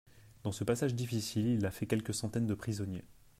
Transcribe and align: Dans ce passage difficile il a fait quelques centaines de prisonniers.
Dans 0.41 0.51
ce 0.51 0.63
passage 0.63 0.95
difficile 0.95 1.45
il 1.45 1.65
a 1.67 1.69
fait 1.69 1.85
quelques 1.85 2.15
centaines 2.15 2.47
de 2.47 2.55
prisonniers. 2.55 3.05